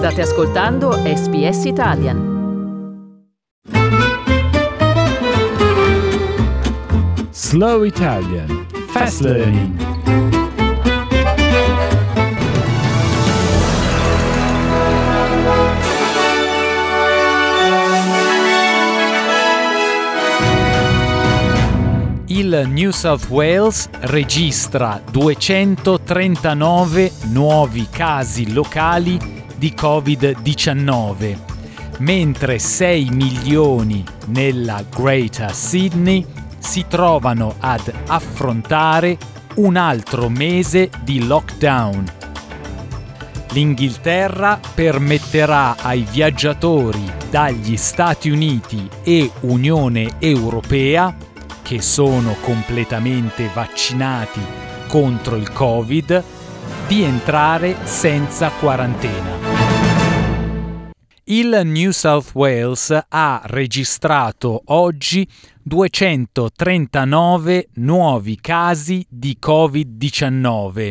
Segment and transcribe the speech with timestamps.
[0.00, 2.18] State ascoltando SBS Italian.
[7.30, 9.76] Slow Italian Fast Learning
[22.26, 31.36] Il New South Wales registra 239 nuovi casi locali di Covid-19,
[31.98, 36.24] mentre 6 milioni nella Greater Sydney
[36.58, 39.18] si trovano ad affrontare
[39.56, 42.04] un altro mese di lockdown.
[43.52, 51.14] L'Inghilterra permetterà ai viaggiatori dagli Stati Uniti e Unione Europea,
[51.60, 54.40] che sono completamente vaccinati
[54.86, 56.24] contro il Covid,
[56.86, 59.39] di entrare senza quarantena.
[61.30, 65.24] Il New South Wales ha registrato oggi
[65.62, 70.90] 239 nuovi casi di Covid-19,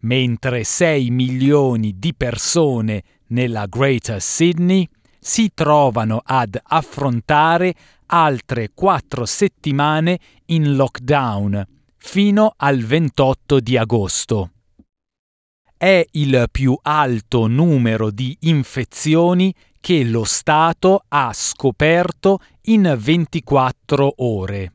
[0.00, 4.84] mentre 6 milioni di persone nella Greater Sydney
[5.20, 7.72] si trovano ad affrontare
[8.06, 11.64] altre 4 settimane in lockdown
[11.98, 14.50] fino al 28 di agosto.
[15.76, 24.72] È il più alto numero di infezioni che lo Stato ha scoperto in 24 ore.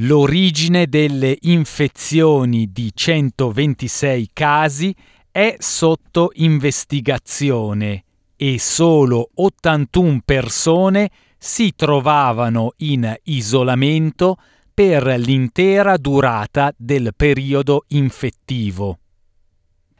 [0.00, 4.94] L'origine delle infezioni di 126 casi
[5.30, 8.04] è sotto investigazione
[8.36, 14.36] e solo 81 persone si trovavano in isolamento
[14.74, 18.98] per l'intera durata del periodo infettivo.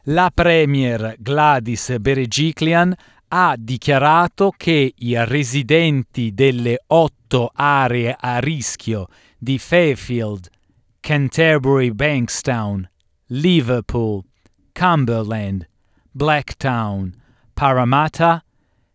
[0.09, 2.95] La Premier Gladys Berejiklian
[3.27, 9.07] ha dichiarato che i residenti delle otto aree a rischio
[9.37, 10.47] di Fairfield,
[11.01, 12.89] Canterbury Bankstown,
[13.27, 14.23] Liverpool,
[14.71, 15.67] Cumberland,
[16.09, 17.13] Blacktown,
[17.53, 18.41] Parramatta,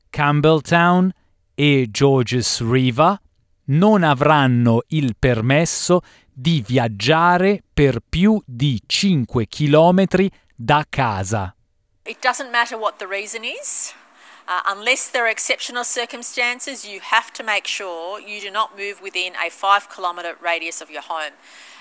[0.09, 1.13] Campbelltown
[1.55, 3.21] e Georges River
[3.65, 6.01] non avranno il permesso
[6.33, 10.31] di viaggiare per più di 5 chilometri
[10.65, 11.55] da casa.
[12.05, 13.95] It doesn't matter what the reason is.
[14.49, 19.01] Uh, unless there are exceptional circumstances, you have to make sure you do not move
[19.01, 21.33] within a five kilometre radius of your home.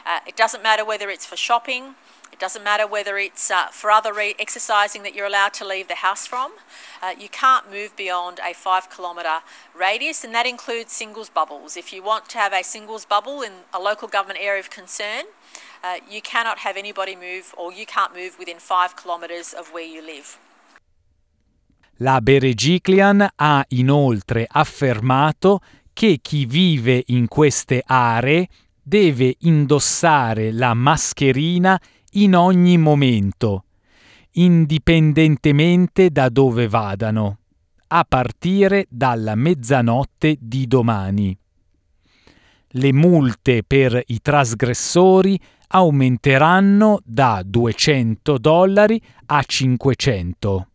[0.06, 1.96] Uh, it doesn't matter whether it's for shopping,
[2.31, 5.88] it doesn't matter whether it's uh, for other re- exercising that you're allowed to leave
[5.88, 6.53] the house from.
[7.02, 9.42] Uh, you can't move beyond a five kilometre
[9.75, 11.75] radius, and that includes singles bubbles.
[11.75, 15.25] If you want to have a singles bubble in a local government area of concern,
[15.84, 19.86] uh, you cannot have anybody move or you can't move within five kilometres of where
[19.86, 20.38] you live.
[21.97, 25.59] La Berejiklian ha inoltre affermato
[25.94, 28.47] che chi vive in queste aree
[28.81, 31.80] deve indossare la mascherina
[32.13, 33.66] in ogni momento,
[34.31, 37.38] indipendentemente da dove vadano,
[37.88, 41.38] a partire dalla mezzanotte di domani.
[42.74, 45.40] Le multe per i trasgressori
[45.72, 50.66] aumenteranno da 200 dollari a 500.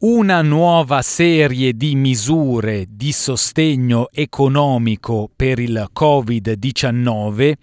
[0.00, 7.54] Una nuova serie di misure di sostegno economico per il Covid-19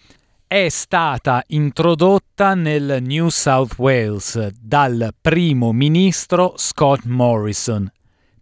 [0.47, 7.89] è stata introdotta nel New South Wales dal primo ministro Scott Morrison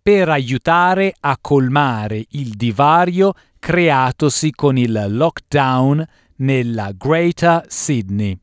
[0.01, 6.05] per aiutare a colmare il divario creatosi con il lockdown
[6.37, 8.37] nella Greater Sydney.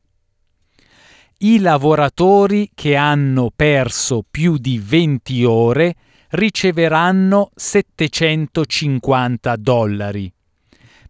[1.39, 5.95] I lavoratori che hanno perso più di 20 ore
[6.29, 10.31] riceveranno 750 dollari,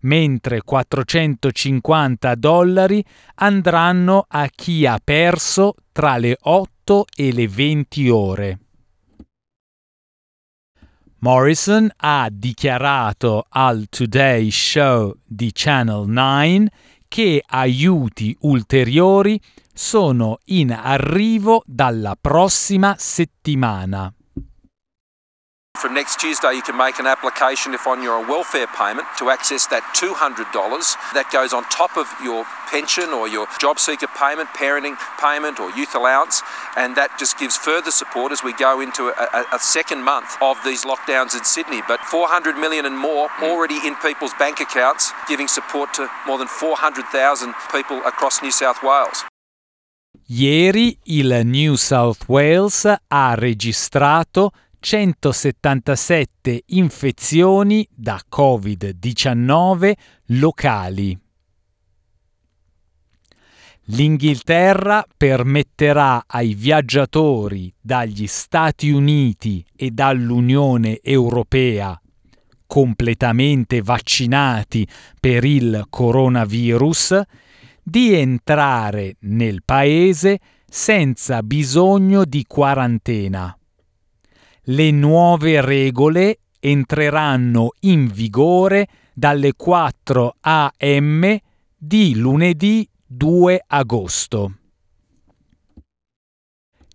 [0.02, 3.04] mentre 450 dollari
[3.36, 8.60] andranno a chi ha perso tra le 8 e le 20 ore.
[11.20, 16.70] Morrison ha dichiarato al Today Show di Channel 9
[17.08, 19.42] che aiuti ulteriori
[19.74, 24.14] sono in arrivo dalla prossima settimana.
[25.78, 29.68] From next Tuesday, you can make an application if on your welfare payment to access
[29.68, 30.50] that $200
[31.14, 35.70] that goes on top of your pension or your job seeker payment, parenting payment, or
[35.78, 36.42] youth allowance.
[36.76, 40.58] And that just gives further support as we go into a, a, second month of
[40.66, 41.84] these lockdowns in Sydney.
[41.88, 46.48] But 400 million and more already in people's bank accounts, giving support to more than
[46.48, 49.26] 400,000 people across New South Wales.
[50.30, 54.52] Ieri il New South Wales ha registrato
[54.90, 59.92] 177 infezioni da Covid-19
[60.28, 61.20] locali.
[63.88, 72.02] L'Inghilterra permetterà ai viaggiatori dagli Stati Uniti e dall'Unione Europea
[72.66, 74.88] completamente vaccinati
[75.20, 77.22] per il coronavirus
[77.84, 83.52] di entrare nel paese senza bisogno di quarantena.
[84.70, 91.38] Le nuove regole entreranno in vigore dalle 4 am
[91.78, 94.58] di lunedì 2 agosto.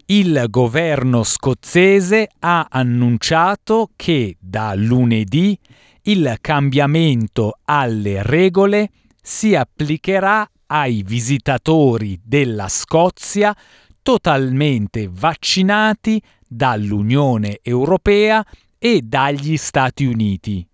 [0.04, 5.58] Il governo scozzese ha annunciato che da lunedì
[6.02, 8.90] il cambiamento alle regole
[9.22, 13.56] si applicherà ai visitatori della Scozia
[14.02, 16.20] totalmente vaccinati
[16.52, 18.44] dall'Unione Europea
[18.78, 20.66] e dagli Stati Uniti.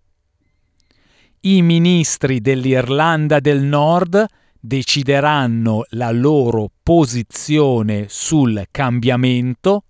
[1.40, 4.26] I ministri dell'Irlanda del Nord
[4.58, 9.84] decideranno la loro posizione sul cambiamento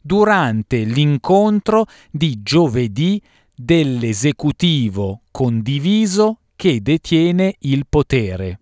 [0.00, 3.20] durante l'incontro di giovedì
[3.54, 8.61] dell'esecutivo condiviso che detiene il potere.